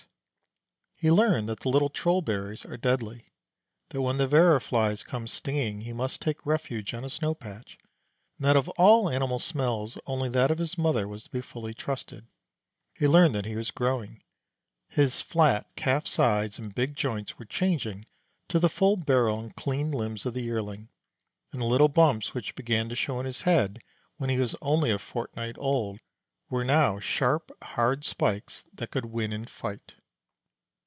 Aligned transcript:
He 0.95 1.09
learned 1.09 1.49
that 1.49 1.61
the 1.61 1.69
little 1.69 1.89
troll 1.89 2.21
berries 2.21 2.63
are 2.63 2.77
deadly, 2.77 3.25
that 3.89 4.03
when 4.03 4.17
the 4.17 4.27
verra 4.27 4.61
flies 4.61 5.01
come 5.03 5.25
stinging 5.25 5.81
he 5.81 5.93
must 5.93 6.21
take 6.21 6.45
refuge 6.45 6.93
on 6.93 7.03
a 7.03 7.09
snow 7.09 7.33
patch, 7.33 7.79
and 8.37 8.45
that 8.45 8.55
of 8.55 8.69
all 8.77 9.09
animal 9.09 9.39
smells 9.39 9.97
only 10.05 10.29
that 10.29 10.51
of 10.51 10.59
his 10.59 10.77
mother 10.77 11.07
was 11.07 11.23
to 11.23 11.31
be 11.31 11.41
fully 11.41 11.73
trusted. 11.73 12.27
He 12.93 13.07
learned 13.07 13.33
that 13.33 13.45
he 13.47 13.55
was 13.55 13.71
growing. 13.71 14.21
His 14.89 15.21
flat 15.21 15.65
calf 15.75 16.05
sides 16.05 16.59
and 16.59 16.75
big 16.75 16.95
joints 16.95 17.39
were 17.39 17.45
changing 17.45 18.05
to 18.49 18.59
the 18.59 18.69
full 18.69 18.95
barrel 18.95 19.39
and 19.39 19.55
clean 19.55 19.89
limbs 19.89 20.27
of 20.27 20.35
the 20.35 20.41
Yearling, 20.43 20.89
and 21.51 21.61
the 21.61 21.65
little 21.65 21.89
bumps 21.89 22.35
which 22.35 22.53
began 22.53 22.89
to 22.89 22.95
show 22.95 23.17
on 23.17 23.25
his 23.25 23.41
head 23.41 23.81
when 24.17 24.29
he 24.29 24.37
was 24.37 24.53
only 24.61 24.91
a 24.91 24.99
fortnight 24.99 25.55
old 25.57 25.99
were 26.51 26.63
now 26.63 26.99
sharp, 26.99 27.49
hard 27.63 28.05
spikes 28.05 28.65
that 28.71 28.91
could 28.91 29.05
win 29.05 29.33
in 29.33 29.45
fight. 29.45 29.95